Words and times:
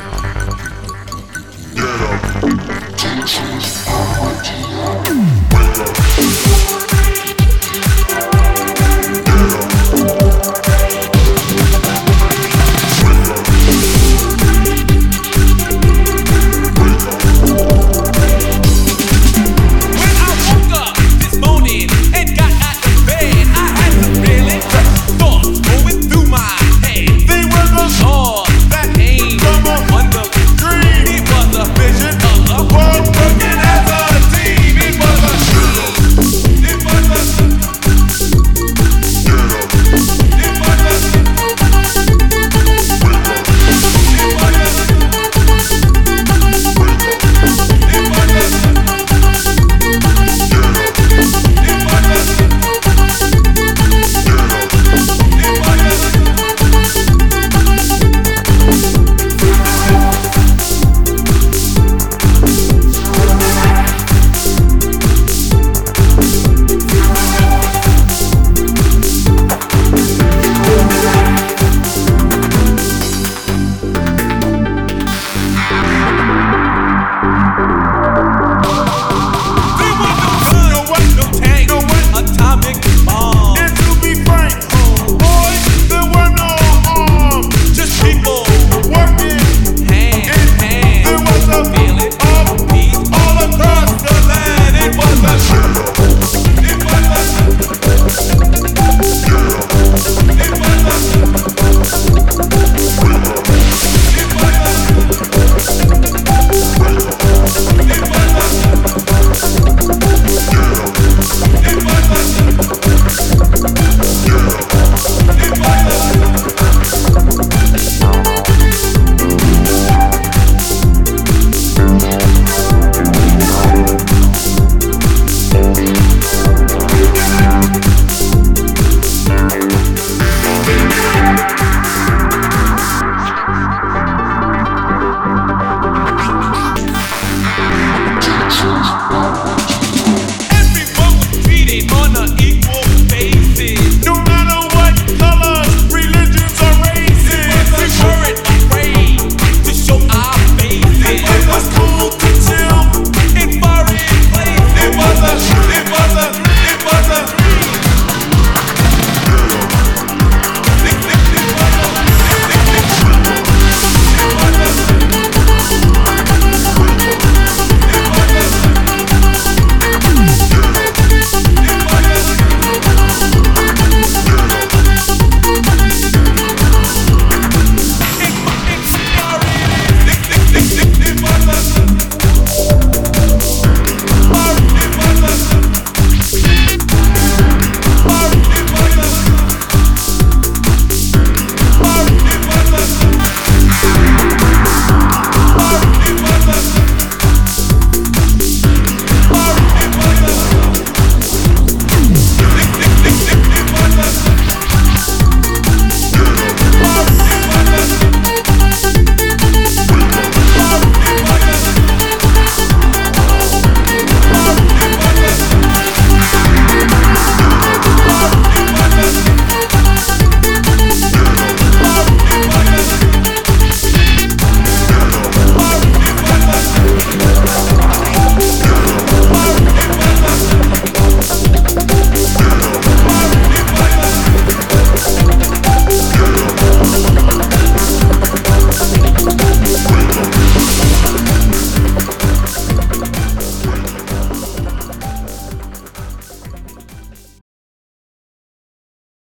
Bye. 0.00 0.23